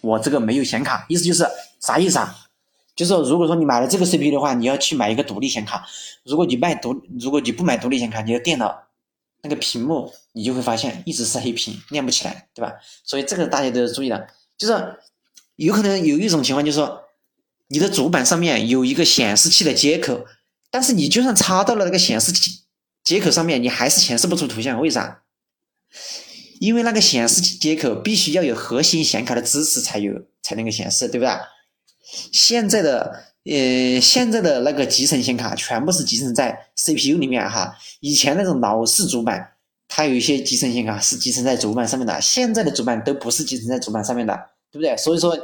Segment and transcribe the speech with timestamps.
[0.00, 1.46] 我这个没有显卡，意思就是
[1.80, 2.36] 啥意思啊？
[2.96, 5.86] 就是说，如果说你买了这个 CPU 的话，你要去买一个独立显卡。
[6.24, 8.82] 如果你卖独，如果你不买独立显卡，你的电脑
[9.42, 12.74] 那个屏幕你就会发现一直是黑屏，亮不起来，对吧？
[13.04, 14.26] 所以这个大家都要注意的。
[14.58, 14.98] 就是
[15.56, 17.04] 有可能有一种情况，就是说
[17.68, 20.26] 你的主板上面有一个显示器的接口，
[20.70, 22.60] 但是你就算插到了那个显示器
[23.02, 25.22] 接口上面，你还是显示不出图像，为啥？
[26.60, 30.12] 因为那个显示器接口必须要有核心显卡的支持才有
[30.42, 31.32] 才能够显示，对不对？
[32.32, 37.74] 现在的呃，现在的那个集成显卡全部是集成在 CPU 里面哈。
[38.00, 39.54] 以前那种老式主板，
[39.88, 44.34] 它有一些集成显卡是集成在主板上面的，现在的主板都不是集成在主板上面的，
[44.70, 44.94] 对不对？
[44.98, 45.34] 所以说，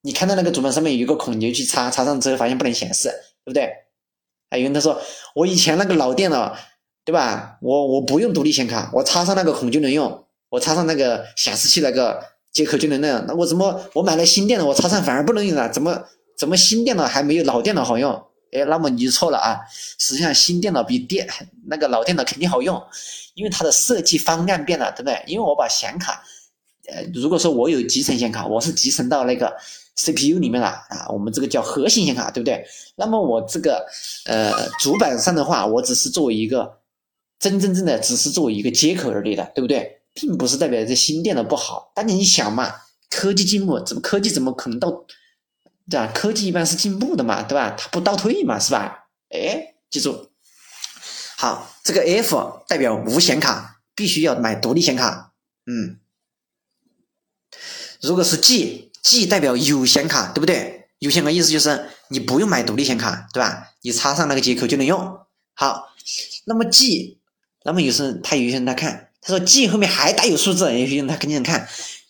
[0.00, 3.10] 你看到那个主板上面有一个孔，你就去插，插上之后发现不能显示，
[3.44, 3.70] 对不对？
[4.48, 4.98] 还有人他说，
[5.34, 6.56] 我以前那个老电脑，
[7.04, 7.58] 对吧？
[7.60, 12.30] 我我不用独立显卡，我插上那个孔就能用，我插上那个显示器那个。
[12.52, 15.66] 接口就能那样，那我怎么我买了新电脑，我插上反而不能用了？
[15.70, 16.04] 怎么
[16.36, 18.12] 怎么新电脑还没有老电脑好用？
[18.52, 19.56] 哎，那么你就错了啊！
[19.98, 21.26] 实际上新电脑比电
[21.66, 22.78] 那个老电脑肯定好用，
[23.32, 25.18] 因为它的设计方案变了，对不对？
[25.26, 26.22] 因为我把显卡，
[26.92, 29.56] 呃，如果说我有集成显卡，我是集成到那个
[29.96, 32.62] CPU 里面了啊，我们这个叫核心显卡，对不对？
[32.96, 33.82] 那么我这个
[34.26, 36.80] 呃主板上的话，我只是作为一个
[37.38, 40.01] 真真正正的只是作为一个接口而已的，对不对？
[40.14, 42.74] 并不是代表这新电脑不好，但你想嘛，
[43.08, 44.90] 科技进步，怎么科技怎么可能倒，
[45.88, 46.12] 对吧？
[46.14, 47.74] 科技一般是进步的嘛，对吧？
[47.78, 49.08] 它不倒退嘛，是吧？
[49.30, 50.30] 哎，记住，
[51.38, 55.32] 好，这个 F 代表无显卡，必须要买独立显卡。
[55.64, 55.98] 嗯，
[58.00, 60.88] 如果是 G，G 代表有显卡，对不对？
[60.98, 63.72] 有显卡意思就是你不用买独立显卡，对吧？
[63.80, 65.18] 你插上那个接口就能用。
[65.54, 65.88] 好，
[66.44, 67.20] 那么 G，
[67.64, 69.11] 那么有时他有些人他看。
[69.22, 71.68] 他说 G 后面还带有数字，有些人他肯定能看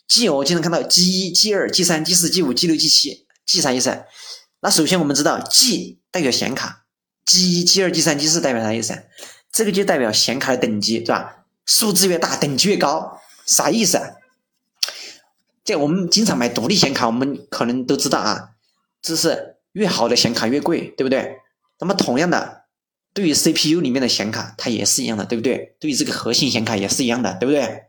[0.09, 4.05] G，我经常看到 G 一、G 二、G 三、G 四、G 五、G 六、G 七，G 啥意思？
[4.61, 6.87] 那首先我们知道 G 代表显卡
[7.27, 8.99] ，G 一、G 二、G 三、G 四代表啥意思？
[9.53, 11.45] 这个就代表显卡的等级，对吧？
[11.67, 14.01] 数字越大，等级越高，啥意思？
[15.63, 18.51] 这我们经常买独立显卡，我们可能都知道啊，
[19.03, 21.37] 这是越好的显卡越贵，对不对？
[21.79, 22.62] 那么同样的。
[23.15, 25.75] 对于 CPU 里面的显卡，它也是一样的，对不对？
[25.79, 27.85] 对于这个核心显卡也是一样的，对不对？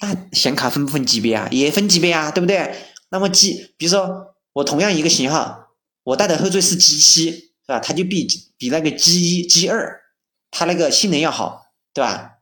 [0.00, 1.48] 那显卡分不分级别啊？
[1.52, 2.74] 也分级别啊，对不对？
[3.10, 5.68] 那么 G，比如说我同样一个型号，
[6.02, 7.78] 我带的后缀是 G 七，是吧？
[7.78, 10.00] 它就比比那个 G 一、G 二，
[10.50, 12.32] 它那个性能要好，对吧？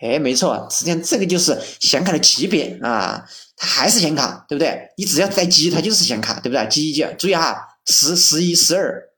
[0.00, 3.26] 哎，没错，实际上这个就是显卡的级别啊，
[3.56, 4.88] 它还是显卡，对不对？
[4.96, 9.10] 你只要带 G，它就是显卡，对不对？G 一、G，二注意哈，十、十一、十二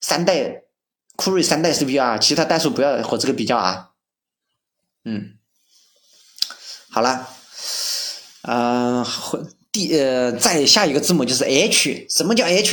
[0.00, 0.64] 三代。
[1.20, 3.90] 酷睿三代 CPU 啊，其他代数不要和这个比较啊。
[5.04, 5.36] 嗯，
[6.90, 7.28] 好了，
[8.42, 9.04] 嗯，
[9.70, 12.70] 第呃，再下一个字母就是 H，什么叫 H？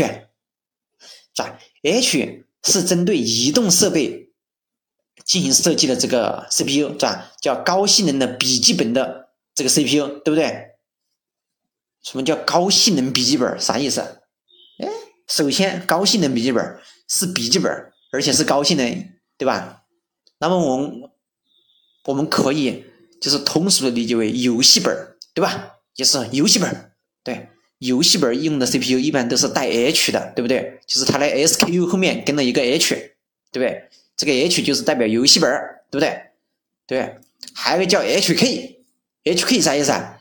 [1.35, 4.31] 是吧？H 是针对移动设备
[5.25, 7.33] 进行设计的这个 CPU，是吧？
[7.41, 10.69] 叫高性能的笔记本的这个 CPU，对不对？
[12.01, 13.59] 什么叫高性能笔记本？
[13.59, 13.99] 啥意思？
[14.79, 14.87] 哎，
[15.27, 16.79] 首先高性能笔记本
[17.09, 17.91] 是笔记本。
[18.17, 19.83] 而且是高性能，对吧？
[20.39, 21.03] 那么我们
[22.05, 22.83] 我们可以
[23.21, 25.73] 就是通俗的理解为游戏本对吧？
[25.93, 26.91] 就是游戏本
[27.23, 30.79] 对，游戏本用的 CPU 一般都是带 H 的，对不对？
[30.87, 32.95] 就是它的 SKU 后面跟了一个 H，
[33.51, 33.83] 对不对？
[34.15, 35.49] 这个 H 就是代表游戏本
[35.91, 36.21] 对不对？
[36.87, 37.17] 对，
[37.53, 40.19] 还有个叫 HK，HK 啥意思啊？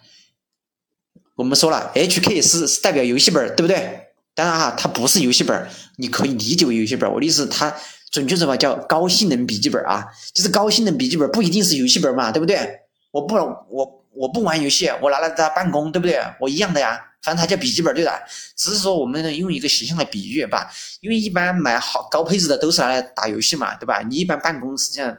[1.37, 4.06] 我们说了，HK 是是代表游戏本对不对？
[4.37, 7.75] 当然哈，它不是游戏本你可以理解为游戏本我的意思，它
[8.11, 10.05] 准确说法叫高性能笔记本啊，
[10.35, 12.81] 就是高性能笔记本不一定是游戏本嘛，对不对？
[13.11, 16.21] 我不我我不玩游戏，我拿来在办公，对不对？
[16.39, 18.13] 我一样的呀，反正它叫笔记本对的，
[18.57, 20.71] 只是说我们用一个形象的比喻吧，
[21.01, 24.03] 因为一般买好高配置的都是拿来打游戏嘛，对吧？
[24.03, 25.17] 你一般办公实际上，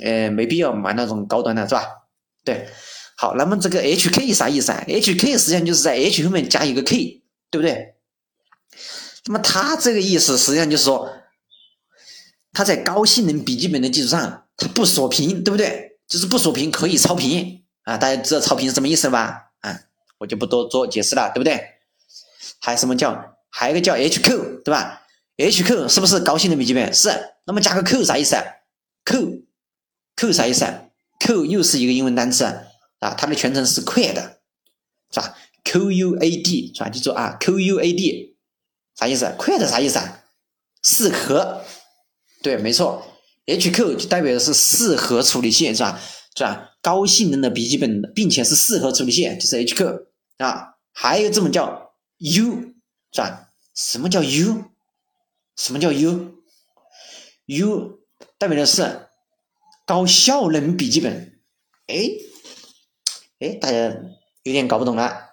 [0.00, 1.84] 呃，没必要买那种高端的，是吧？
[2.44, 2.68] 对，
[3.16, 7.94] 好，那么这个 HK 啥意思啊？HK 实际上就是在 H 后面加一个 K，对不对？
[9.26, 11.10] 那么它这个意思实际上就是说，
[12.52, 15.98] 它在高性能笔记本的基础上，它不锁屏，对不对？
[16.08, 17.98] 就是不锁屏可以超频啊！
[17.98, 19.50] 大家知道超频是什么意思吧？
[19.60, 19.80] 啊，
[20.18, 21.60] 我就不多做解释了，对不对？
[22.58, 25.02] 还有什么叫还有一个叫 HQ，对吧
[25.36, 26.92] ？HQ 是不是高性能笔记本？
[26.94, 27.10] 是。
[27.44, 28.36] 那么加个 Q 啥意思
[29.04, 30.66] ？Q，Q 啥意思
[31.20, 32.44] ？Q 又是一个英文单词
[33.00, 34.36] 啊，它的全称是 QUAD，
[35.12, 36.88] 是吧？QUAD 是吧？
[36.88, 38.37] 记住啊，QUAD。
[38.98, 39.32] 啥意思？
[39.38, 40.24] 快的啥意思啊？
[40.82, 41.64] 四核，
[42.42, 43.06] 对，没错
[43.46, 46.00] ，HQ 就代表的是四核处理器，是吧？
[46.34, 46.70] 是吧？
[46.82, 50.06] 高性能的笔记本，并且是四核处理器，就是 HQ
[50.38, 50.74] 啊。
[50.92, 52.74] 还有这么叫 U，
[53.12, 53.50] 是吧？
[53.74, 54.64] 什么叫 U？
[55.56, 58.00] 什么叫 U？U
[58.36, 59.08] 代表的是
[59.86, 61.40] 高效能笔记本。
[61.86, 62.10] 哎，
[63.38, 63.96] 哎，大家
[64.42, 65.28] 有点搞不懂了。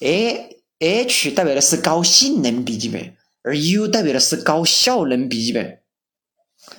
[0.00, 0.50] 哎
[0.80, 5.80] H 代表的是高性能笔记本，而 U 代表的是高效能笔记本。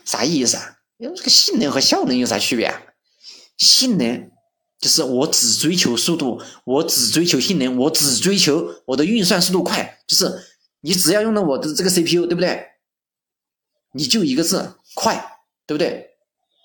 [0.03, 0.79] 啥意思啊？
[0.97, 2.81] 因为这个性能和效能有啥区别啊？
[3.57, 4.29] 性能。
[4.79, 9.99] 就是我只追求速度，我只追求性能，我只追求我的运算速度快。
[10.07, 10.43] 就是
[10.79, 12.65] 你只要用了我的这个 CPU，对不对？
[13.93, 15.37] 你就一个字快，
[15.67, 16.15] 对不对？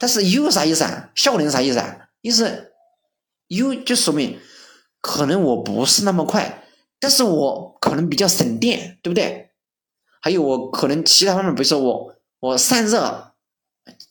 [0.01, 1.11] 但是 U 啥意思啊？
[1.15, 2.09] 效能啥意思啊？
[2.23, 2.73] 意思
[3.49, 4.41] U 就说明
[5.03, 6.66] 可能我不是那么快，
[6.99, 9.51] 但是我可能比较省电，对不对？
[10.21, 13.33] 还有我可能其他方面，比如说我我散热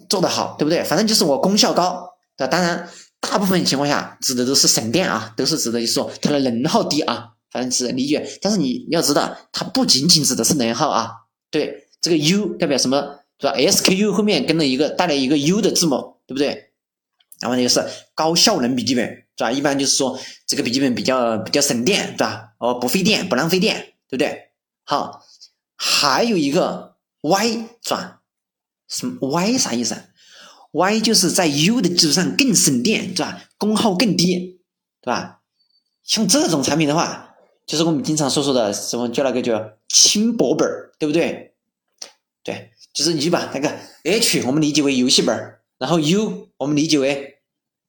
[0.09, 0.83] 做得好，对不对？
[0.83, 2.51] 反正就是我功效高，对吧？
[2.51, 2.89] 当然。
[3.21, 8.23] 大部分情况下指的都是省电啊，都是指的就是说它的能耗低啊，反正是理解。
[8.39, 11.11] 但是你要知道，它不仅仅指的是能耗啊。
[11.49, 13.21] 对，这个 U 代表什么？
[13.39, 16.69] 是吧？SKU 后面跟了一个带来一个 U 的字母，对不对？
[17.41, 17.83] 然后就是
[18.13, 19.51] 高效能笔记本，是吧？
[19.51, 22.53] 一般就是说这个笔记本比较比较省电，对吧？
[22.59, 24.51] 哦，不费电，不浪费电，对不对？
[24.83, 25.23] 好，
[25.75, 28.19] 还有一个 Y，转？
[28.87, 30.05] 什么 Y 啥意思啊
[30.71, 33.43] ？Y 就是在 U 的基础上更省电，对吧？
[33.57, 34.61] 功耗更低，
[35.01, 35.41] 对吧？
[36.03, 37.35] 像这种产品的话，
[37.65, 41.55] 就是我们经常说说的什么叫那个叫轻薄本对不对？
[42.43, 45.35] 对，就是你把那个 H 我们理解为游戏本
[45.79, 47.39] 然后 U 我们理解为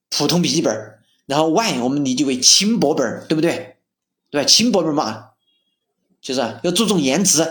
[0.09, 0.96] 普通笔记本
[1.27, 3.75] 然后 Y 我们理解为轻薄本对不对？
[4.31, 4.47] 对吧？
[4.47, 5.29] 轻薄本嘛，
[6.19, 7.47] 就是要注重颜值，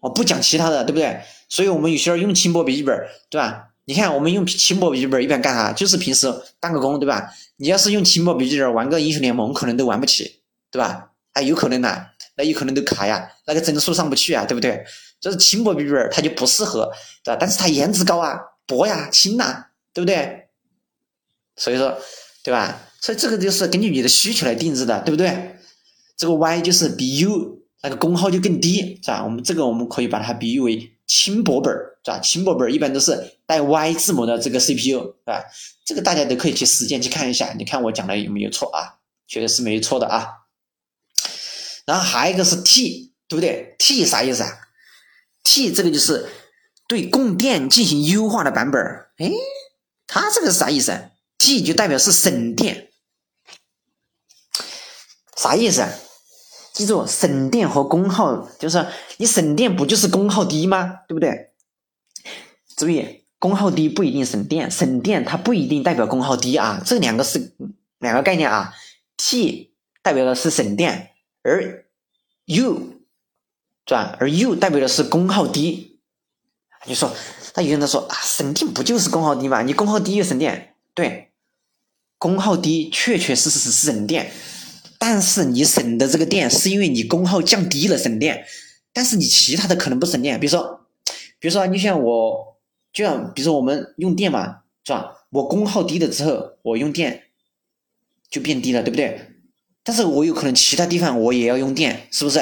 [0.00, 1.20] 我不讲其他的，对不对？
[1.48, 2.98] 所以我们有些人用轻薄笔记本
[3.30, 3.68] 对吧？
[3.84, 5.72] 你看，我们用轻薄笔记本一般干啥？
[5.72, 6.30] 就是平时
[6.60, 7.32] 办个工，对吧？
[7.56, 10.40] 你要是用轻薄笔记本玩个英雄联盟，可能都玩不起，
[10.70, 11.10] 对吧？
[11.32, 14.84] 哎，有可能呐，那有可能都卡呀，那个帧数上不去啊，对不对？
[15.20, 16.90] 就是轻薄笔记本它就不适合，
[17.24, 17.38] 对吧？
[17.40, 20.48] 但是它颜值高啊，薄呀，轻呐，对不对？
[21.56, 21.98] 所以说，
[22.42, 22.78] 对吧？
[23.00, 25.56] 所以这个就是根据你的需求来定制的，对不对？
[26.16, 29.24] 这个 Y 就是比 U 那个功耗就更低，是吧？
[29.24, 30.92] 我们这个我们可以把它比喻为。
[31.10, 31.74] 轻薄本
[32.04, 32.18] 是吧？
[32.18, 35.42] 轻薄本一般都是带 Y 字母的这个 CPU 是吧？
[35.82, 39.00] 这个大家都可以去实践去看一下，你看我讲的有没有错啊？
[39.26, 40.28] 绝对是没有错的啊。
[41.86, 44.50] 然后还有一个是 T，对不对？T 啥意思啊
[45.42, 46.28] ？T 这个就是
[46.86, 48.78] 对供电进行优化的版本。
[49.16, 49.32] 哎，
[50.06, 50.92] 它这个是啥意思
[51.38, 52.87] ？T 就代表是省电，
[55.38, 55.86] 啥意思？
[56.72, 58.86] 记住，省电和功耗就是
[59.16, 61.00] 你省电不就是功耗低吗？
[61.08, 61.50] 对不对？
[62.76, 67.52] 注意，功耗低不一定省电，省电它不一定代表功耗低啊，这两个是
[67.98, 68.74] 两个概念啊。
[69.16, 71.10] T 代表的是省电，
[71.42, 71.84] 而
[72.44, 73.00] U
[73.86, 74.16] 是吧？
[74.20, 75.98] 而 U 代表的是功耗低。
[76.86, 77.12] 你说，
[77.54, 79.62] 那有人说啊，省电不就是功耗低吗？
[79.62, 81.32] 你功耗低又省电，对，
[82.18, 84.30] 功耗低确确实实是省电。
[85.10, 88.44] 但是你省的这个电是因为你功耗降低了省电，
[88.92, 90.38] 但是你其他的可能不省电。
[90.38, 90.82] 比如说，
[91.38, 92.58] 比如说你像我，
[92.92, 95.24] 就像比如说我们用电嘛，是吧？
[95.30, 97.22] 我功耗低了之后，我用电
[98.30, 99.18] 就变低了，对不对？
[99.82, 102.38] 但是我有可能其他地方我也要用电，是不是？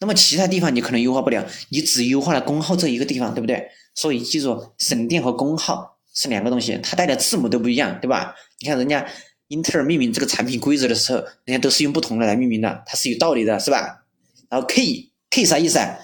[0.00, 3.66] 那么其他地方你可能优化不了，你只优化了功耗这一个地方，对不对？
[3.94, 8.34] 所以记住，省电和功耗是两个东西，它带的字母都不一样，对吧？
[8.60, 9.08] 你看人家。
[9.48, 14.04] 英特尔命名这个产品规则的时候，人家都是用不同的来命名的，它是有道理的，是吧？
[14.48, 15.98] 然后 K K 啥意思啊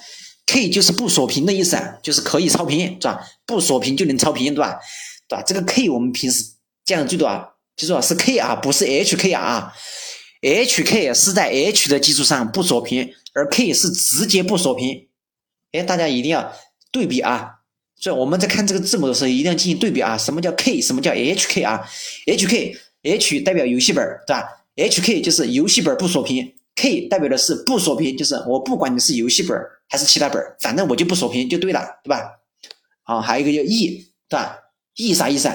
[0.47, 3.25] ？K 就是不锁屏的意思啊，就是可以超频，是吧？
[3.47, 4.79] 不锁屏就能超频，对吧？
[5.29, 5.43] 对吧？
[5.47, 6.45] 这个 K 我们平时
[6.85, 9.73] 见的最多啊，记住啊，是 K 啊，不是 HK 啊。
[10.43, 15.09] HK 是在 H 的基础上不锁屏，而 K 是直接不锁屏。
[15.73, 16.53] 哎，大家一定要
[16.93, 17.61] 对比啊！
[17.97, 20.19] 所以我们在看这个字母的时候，一定要进行对比啊！
[20.19, 20.83] 什么叫 K？
[20.83, 21.89] 什么叫 HK 啊
[22.27, 22.77] ？HK。
[23.05, 29.57] H 代表游戏本对吧？HK 就是游戏本不锁屏，K 代表的是不锁屏，就是我不管你是游戏本
[29.89, 32.41] 还是其他本反正我就不锁屏就对了，对吧？
[33.05, 34.59] 好，还有一个叫 E，对吧
[34.97, 35.49] ？E 啥意思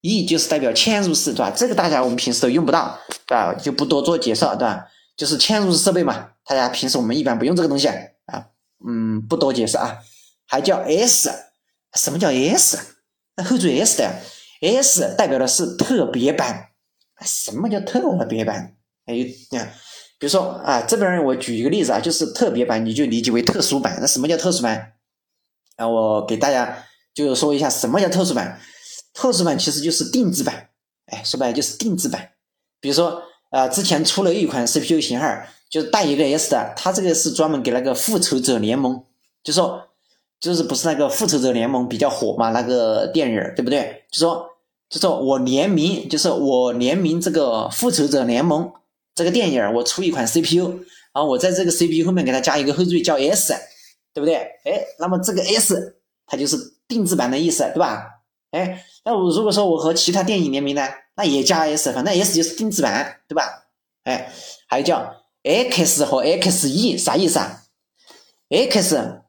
[0.00, 1.50] ？E 就是代表嵌入式，对吧？
[1.50, 3.52] 这个大家我们平时都用不到，对吧？
[3.54, 4.86] 就不多做介绍，对吧？
[5.16, 8.46] 就是嵌入式设备嘛，大家平时我们一般不用这个东西啊，
[8.86, 9.98] 嗯，不多解释啊。
[10.46, 11.30] 还叫 S，
[11.94, 12.78] 什么叫 S？
[13.36, 14.20] 那后缀 S 的
[14.60, 16.68] ，S 代表的是特别版。
[17.24, 18.76] 什么叫特别版？
[19.06, 19.24] 还有
[19.58, 19.68] 啊，
[20.18, 23.98] 比如说啊，这边我举一个例子啊，就是特别版，你就理解为特殊版。
[24.00, 24.92] 那什么叫特殊版？
[25.76, 28.60] 啊，我给大家就说一下什么叫特殊版。
[29.12, 30.70] 特殊版其实就是定制版，
[31.06, 32.30] 哎，说白了就是定制版。
[32.80, 35.26] 比如说啊，之前出了一款 CPU 型号，
[35.70, 39.04] 就是带一个 S 的，它这个是专门给那个复仇者联盟，
[39.42, 39.88] 就说
[40.40, 44.04] 就是不是那个复仇者联盟比较火嘛，那个电影对不对？
[44.10, 44.48] 就说
[44.94, 48.72] 就说我联名，就是我联名这个复仇者联盟
[49.12, 50.68] 这个电影，我出一款 CPU，
[51.12, 53.52] 然后我在这个 CPU 后面给它加一个后缀叫 S，
[54.12, 54.36] 对不对？
[54.36, 55.96] 哎，那么这个 S
[56.26, 58.06] 它就是定制版的意思，对吧？
[58.52, 63.64] 哎，那我如果说我和其他电影联名呢，那也加 S，反正 S 就是定制版，对吧？
[64.04, 64.32] 哎，
[64.68, 67.64] 还有叫 X 和 XE 啥意思啊
[68.48, 69.20] ？X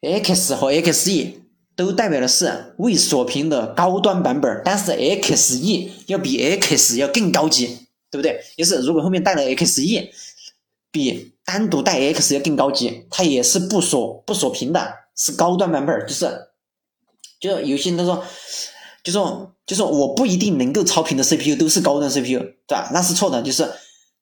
[0.00, 1.37] X 和 XE
[1.78, 8.40] 都代表的是未锁屏的高端版本，但是 XE 要比 X 要更高级，对不对？
[8.56, 10.08] 就是如果后面带了 XE，
[10.90, 16.48] 比单独带 X 要更高级，它也是不锁不锁屏的，是高端版本，就是。
[17.38, 18.24] 就有些人他说，
[19.04, 22.90] 就说就说我不一定能够超频的 CPU 都是高端 CPU，对吧？
[22.92, 23.40] 那是错的。
[23.40, 23.64] 就是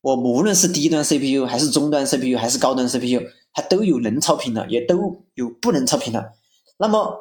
[0.02, 3.22] 我无论是低端 CPU 还是中端 CPU 还是高端 CPU，
[3.54, 6.32] 它都有能超频的，也都有不能超频的。
[6.76, 7.18] 那么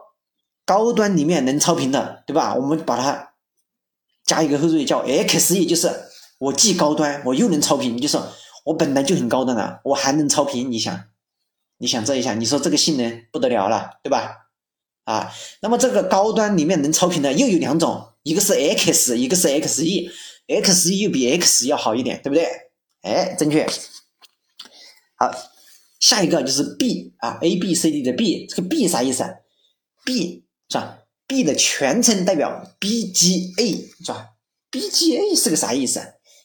[0.66, 2.56] 高端里面能超频的，对吧？
[2.56, 3.34] 我们把它
[4.26, 5.90] 加一个后缀叫 XE，就是
[6.40, 8.20] 我既高端我又能超频，就是
[8.66, 10.72] 我本来就很高端了，我还能超频。
[10.72, 11.06] 你想，
[11.78, 14.50] 你想这一下，你说这个性能不得了了，对吧？
[15.04, 15.32] 啊，
[15.62, 22.48] 那么这个高端里面能超频的又有两种，一个是 X，一个是 XE，XE 又比 X 要好一点，对不对？
[23.02, 23.68] 哎，正确。
[25.14, 25.32] 好，
[26.00, 29.24] 下一个就是 B 啊，A B C D 的 B，这个 B 啥意思
[30.04, 30.45] ？B
[30.76, 34.32] 是吧？B 的全称代表 BGA 是吧
[34.70, 36.02] ？BGA 是个啥意思？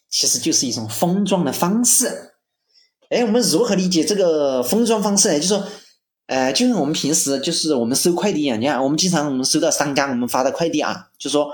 [0.09, 2.35] 其实就是一种封装的方式。
[3.09, 5.35] 哎，我们如何理解这个封装方式呢？
[5.35, 5.67] 就是说。
[6.29, 11.53] 呃，就像我们平时就是我们收快递一样，你看我们经常我们收到商家我们发的快递啊，就说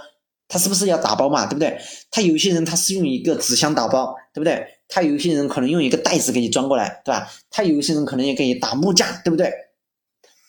[0.49, 1.81] 他是不是要打包嘛，对不对？
[2.11, 4.63] 他有些人他是用一个纸箱打包，对不对？
[4.87, 7.27] 他有些人可能用一个袋子给你装过来，对吧？
[7.49, 9.51] 他有些人可能也给你打木架，对不对？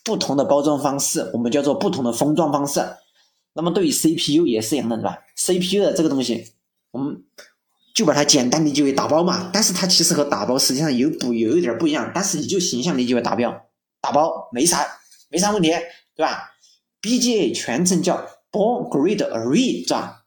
[0.08, 2.82] 不同的包装方式，我们叫做不同的封装方式。
[3.52, 6.54] 那么对于 CPU 也是一样的，对吧？CPU 的这个东西，
[6.92, 7.22] 我们
[7.94, 13.66] 就把它简单理解为打包嘛，但是它其实和打包实际上有不有一点不一样，但是你就形象理解为打标。
[14.00, 14.88] 打包没啥，
[15.28, 15.70] 没啥问题，
[16.16, 16.54] 对吧
[17.02, 20.24] ？BGA 全称叫 Ball Grid Array，是吧？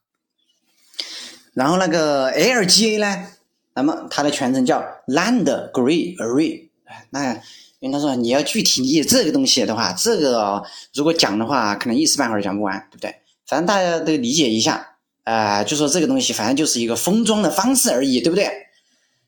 [1.55, 3.29] 然后那个 LGA 呢，
[3.75, 6.69] 那么它的全称叫 Land Grid Array。
[7.09, 7.41] 那
[7.81, 10.63] 因为他说你要具体理解这个东西的话，这个
[10.95, 13.15] 如果讲的话，可能一时半会儿讲不完，对不对？
[13.47, 18.49] 反正大家都理解一下，啊，就说这个东西反正就是一个封装的方式而已，对不对？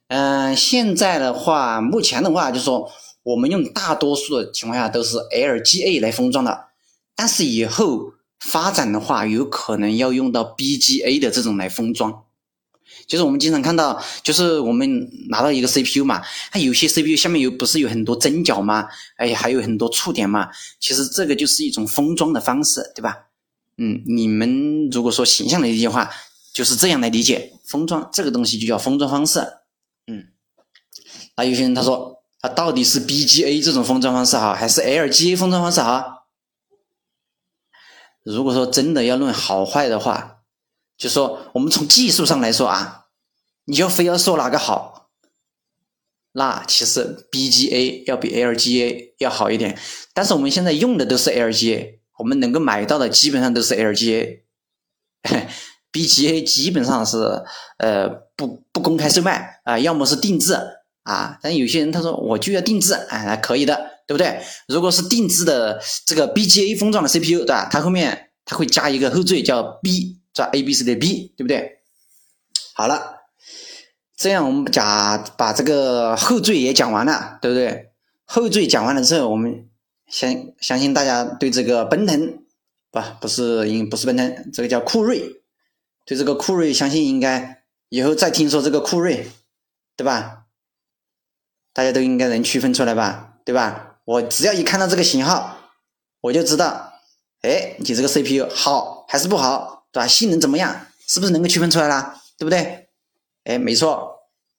[0.09, 2.91] 嗯，现在的话，目前的话就说。
[3.25, 6.65] 我们用大多数的情况下都是 LGA 来封装的，
[7.15, 12.25] 但是以后发展的话，有可能要用到 BGA 的这种来封装。
[13.07, 18.89] 就是我们经常看到，就是我们拿到一个 CPU 嘛，它有些 CPU 下面有不是有很多针脚吗？
[19.17, 20.49] 哎，还有很多触点嘛。
[20.81, 23.27] 其实这个就是一种封装的方式，对吧？
[23.79, 26.11] 嗯，你们如果说形象的理解话，
[26.53, 29.41] 就是这样来理解封装这个东西就叫封装方式。
[30.07, 30.29] 嗯，
[31.37, 32.21] 那有些人他说。
[32.45, 36.27] 他到底是 BGA 这种封装方式好，还是 LGA 封装方式好？
[38.25, 40.42] 如果说真的要论好坏的话，
[41.03, 43.07] 就说我们从技术上来说啊，
[43.65, 45.09] 你就非要说哪个好，
[46.35, 49.77] 那其实 BGA 要比 LGA 要好一点。
[50.15, 54.43] 但是我们现在用的都是 LGA，我们能够买到的基本上都是 LGA，BGA
[56.47, 57.17] 基本上是
[57.79, 60.57] 呃不不公开售卖啊，要么是定制。
[61.03, 63.75] 啊，但有些人他说我就要定制，哎，可以的，
[64.07, 64.41] 对不对？
[64.69, 67.69] 如果是定制的这个 BGA 封装的 CPU，对吧？
[67.69, 71.81] 它后面它会加一个后缀叫 B，是吧？A B C 的 B，对不对？
[72.75, 73.23] 好了，
[74.17, 77.93] 这样我们讲把这个后缀也讲完了，对不对？
[78.25, 79.69] 后缀讲完了之后，我们
[80.09, 82.43] 相相信大家对这个奔腾
[82.91, 85.43] 不不是应不是奔腾，这个叫酷睿，
[86.07, 89.31] 对这个酷睿相信应该以后再听说这个酷睿，
[89.97, 90.45] 对吧？
[91.75, 94.01] 大家都应该能区分出来吧，对吧？
[94.05, 95.59] 我只要一看到这个型号，
[96.21, 96.93] 我就知道，
[97.43, 100.07] 哎，你这个 CPU 好还是不好，对吧？
[100.07, 100.87] 性能怎么样？
[101.07, 102.15] 是不是能够区分出来了？
[102.39, 102.89] 对不对？
[103.45, 104.11] 哎，没错，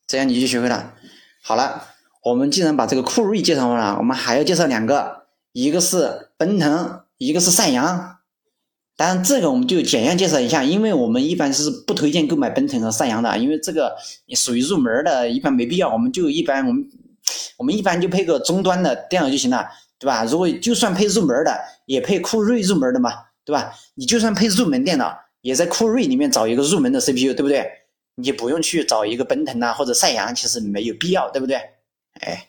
[0.07, 0.93] 这样你就学会了。
[1.41, 1.87] 好了，
[2.23, 8.17] 我们既然把这个酷睿介绍完了，我们还要介绍两个，一个是奔腾，一个是赛扬。
[8.95, 13.95] 当然，这个我们就简要介绍一下，因为我们一般是不推荐购买奔腾和赛扬的，因为这个
[14.35, 15.91] 属于入门的，一般没必要。
[15.91, 16.89] 我们就一般我们。
[17.55, 19.65] 我们一般就配个中端的电脑就行了，
[19.97, 20.25] 对吧？
[20.25, 23.11] 如果就算配入门的，也配酷睿入门的嘛，
[23.45, 23.73] 对吧？
[23.95, 27.69] 你就算配入门电脑，也在酷睿里面找一个入门的 CPU，对不对？
[28.15, 31.57] 你不用去找一个奔腾啊或者赛扬，其实没有必要，对不对？
[32.21, 32.47] 哎，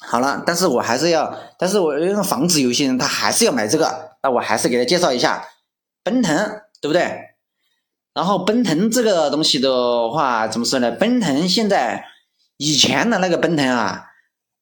[0.00, 5.46] 好了，但是我还是要，但是我因为防止有些人他还是要买这个，那我还是给他介绍一下
[6.02, 6.36] 奔腾，
[6.80, 7.34] 对不对？
[8.14, 10.90] 然后奔腾这个东西的话，怎么说呢？
[10.92, 12.04] 奔腾现在
[12.56, 14.06] 以前的那个奔腾啊，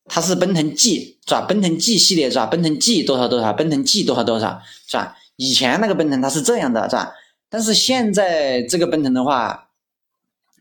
[0.07, 1.43] 它是奔腾 G 是吧？
[1.43, 2.47] 奔腾 G 系列是吧？
[2.47, 3.53] 奔腾 G 多少多少？
[3.53, 5.17] 奔腾 G 多少多少是吧？
[5.37, 7.12] 以前那个奔腾它是这样的，是吧？
[7.49, 9.69] 但是现在这个奔腾的话，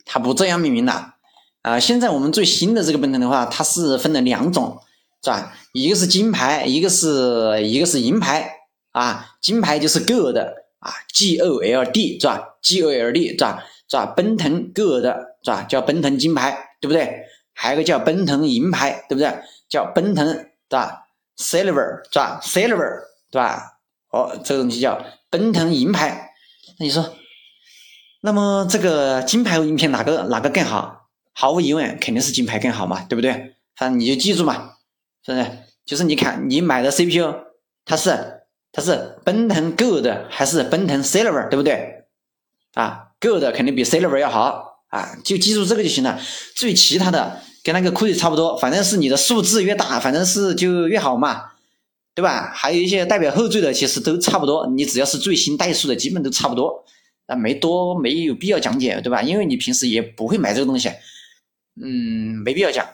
[0.06, 1.16] 它不这样命名了
[1.64, 1.80] 啊！
[1.80, 4.80] 现在我们最新的这个奔腾的话，它是分了两种，
[5.24, 5.54] 是吧？
[5.74, 8.52] 一个是金牌，一个是一个是银牌
[8.92, 9.36] 啊。
[9.42, 10.38] 金牌就是 Gold
[10.80, 13.64] 啊，G O L D 是吧？G O L D 是吧？
[13.90, 14.06] 是吧？
[14.16, 15.64] 奔腾 Gold 是吧？
[15.64, 17.24] 叫奔腾金牌，对不对？
[17.54, 19.34] 还有个叫奔腾银牌，对不对？
[19.68, 23.00] 叫奔腾是吧？Silver 是吧？Silver
[23.32, 23.75] 对吧？
[24.16, 26.32] 哦，这个东西叫奔腾银牌。
[26.80, 27.14] 那你说，
[28.22, 31.10] 那么这个金牌和银牌哪个哪个更好？
[31.34, 33.56] 毫无疑问，肯定是金牌更好嘛，对不对？
[33.76, 34.76] 反正你就记住嘛，
[35.26, 35.46] 是不是？
[35.86, 37.34] 就是你看你买的 CPU，
[37.84, 42.06] 它是它是奔腾 Gold 还是奔腾 Silver，对不对？
[42.74, 46.18] 啊，Gold 肯定比 Silver 要好啊，就记住这个就行了。
[46.56, 51.52] 至于其他的，跟那个库里差不多，反正是你的数字越大，反正是就越好嘛，
[52.16, 52.50] 对吧？
[52.56, 54.66] 还有一些代表后缀的，其实都差不多。
[54.68, 56.84] 你只要是最新代数的，基本都差不多。
[57.28, 59.22] 啊，没多没有必要讲解，对吧？
[59.22, 60.90] 因为你平时也不会买这个东西，
[61.82, 62.88] 嗯，没必要讲。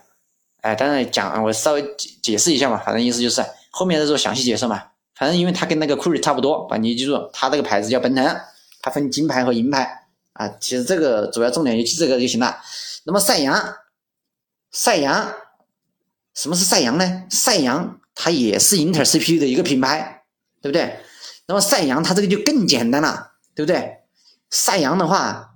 [0.61, 4.83] 哎，当然讲，我稍微解解释一下嘛，反正意思就是后面的时候详细解释嘛。
[5.15, 8.41] 反正因为它跟那个库里差不多，把你记住，它这个牌子叫奔腾。
[8.81, 12.57] 它分金牌和银牌啊，其实这个主要重点就记这个就行了。
[13.03, 13.75] 那么赛扬，
[14.71, 15.31] 赛扬，
[16.33, 17.23] 什么是赛扬呢？
[17.29, 20.25] 赛扬它也是英特尔 CPU 的一个品牌，
[20.61, 20.99] 对不对？
[21.47, 23.97] 那么赛扬它这个就更简单了，对不对？
[24.51, 25.55] 赛扬的话，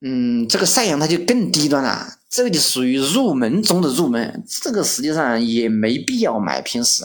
[0.00, 7.02] 嗯，这个赛扬它就更低端了，这个就属于入门中的入门，这个实际上也没必要买，平时，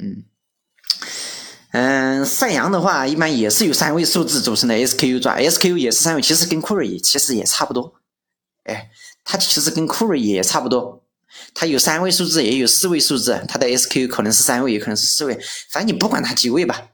[0.00, 0.24] 嗯。
[1.72, 8.00] 嗯，赛扬的话，一般也是由三位数字组成的 SKU 转 SKU 也是三位，其实跟酷睿也其实也差不多。
[8.64, 8.90] 哎，
[9.24, 11.04] 它其实跟酷睿也差不多，
[11.54, 15.34] 它有三位数字，也有四位数字，它的 SKU 可能是三位，也可能是四位，
[15.70, 16.88] 反正你不管它几位吧，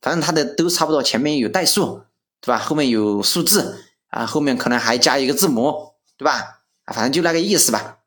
[0.00, 2.02] 反正它的都差不多，前面有代数，
[2.40, 2.58] 对吧？
[2.58, 6.62] 后面有数字啊，后面可能还加一个字母，对吧？
[6.84, 7.98] 啊，反正就那个意思吧，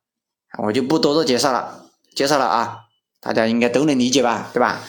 [0.63, 2.79] 我就不多做介绍了，介绍了啊，
[3.21, 4.81] 大家应该都能理解吧，对吧？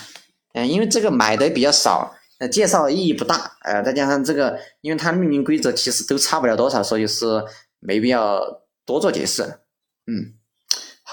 [0.54, 7.44] 嗯，因为这个买的比较少，呃，介绍意义不大，呃，再加上这个，因为它命名规则其实都差不了多少，所以是
[7.78, 8.40] 没必要
[8.84, 9.42] 多做解释。
[10.06, 10.34] 嗯，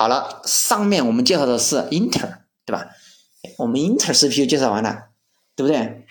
[0.04, 2.90] 好了，上面我们介绍的是英特尔，对吧？
[3.60, 5.06] 我们英特尔 CPU 介绍完了，
[5.56, 6.06] 对不对？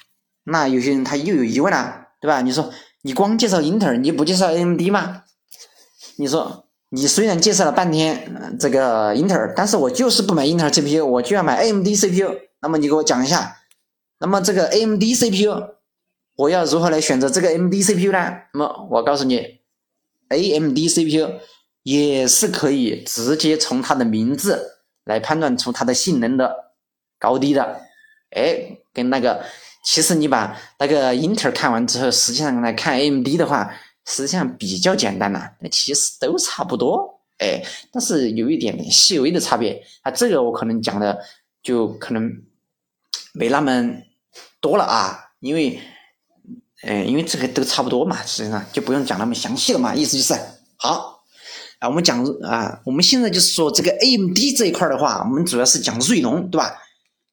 [0.44, 2.40] 那有些人他又有疑问了，对吧？
[2.40, 5.24] 你说你光介绍英特尔，你不介绍 AMD 吗？
[6.16, 12.34] 你说你虽然介绍了半天这个英特尔，但是我就是不买英特尔 CPU，我就要买 AMD CPU。
[12.62, 13.58] 那么你给我讲一下，
[14.20, 15.74] 那么这个 AMD CPU
[16.36, 18.38] 我要如何来选择这个 AMD CPU 呢？
[18.54, 19.60] 那么我告诉你
[20.30, 21.40] ，AMD CPU
[21.82, 26.54] 也是可以直接从它的名字来判断出它的性能的
[27.18, 27.80] 高低的。
[28.30, 29.44] 哎，跟那个
[29.84, 33.72] 其实你把那个英特尔看完之后，实际上来看 AMD 的话，
[34.06, 37.20] 实际上比较简单了，那其实都差不多。
[37.38, 41.18] 哎，但是有一点点细微的差别啊，这个我可能讲的
[41.62, 42.30] 就可能。
[43.34, 43.90] 没那么
[44.60, 45.80] 多了啊，因为，
[46.82, 50.38] 嗯，因为这个都差不多嘛，实际上就不用讲那么详细了嘛，意思就是
[50.76, 51.11] 好
[51.82, 51.88] 啊。
[51.88, 56.80] 我们讲啊，我们现在就是说这个 AMD 这一块的话，我们主要是讲锐龙，对吧？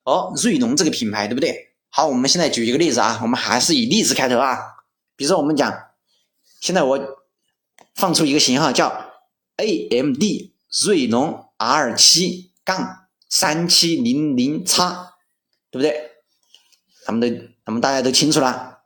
[0.03, 1.73] 哦，锐龙这个品牌，对不对？
[1.89, 4.57] 好，我们现在举一个例子啊，我们还是以例子开头啊。
[5.15, 5.71] 比如说我们讲，
[6.59, 6.99] 现在我
[7.93, 9.12] 放出一个型号叫
[9.57, 10.23] AMD
[10.83, 15.05] 锐龙 R 七杠三七零零叉。
[15.71, 16.13] 对不对？
[17.05, 18.79] 咱们都，咱们大家都清楚了。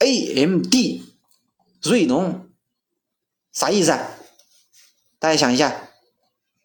[0.00, 1.04] A M D
[1.80, 2.43] 锐龙
[3.54, 4.10] 啥意思啊？
[5.20, 5.88] 大家想一下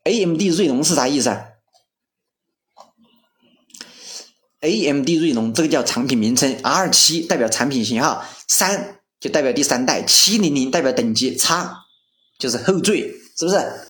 [0.04, 1.30] ，A M D 锐龙是啥意思
[4.62, 11.86] ？A M D 锐龙这个叫产品名称，R 七代表产品型号，三就代表第三代，七零零代表等级，叉
[12.38, 13.88] 就是后缀，是不是？